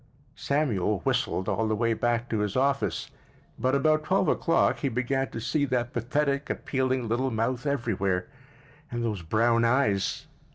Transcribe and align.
Samuel 0.35 1.01
whistled 1.01 1.47
all 1.47 1.67
the 1.67 1.75
way 1.75 1.93
back 1.93 2.27
to 2.29 2.39
his 2.39 2.55
office, 2.55 3.11
but 3.59 3.75
about 3.75 4.03
twelve 4.03 4.27
o'clock 4.29 4.79
he 4.79 4.89
began 4.89 5.29
to 5.29 5.39
see 5.39 5.63
that 5.65 5.93
pathetic, 5.93 6.49
appealing 6.49 7.07
little 7.07 7.29
mouth 7.29 7.67
everywhere—and 7.67 9.03
those 9.03 9.21
brown 9.21 9.63
eyes. 9.63 10.25